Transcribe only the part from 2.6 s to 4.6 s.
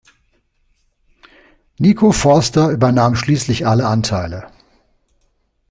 übernahm schließlich alle Anteile.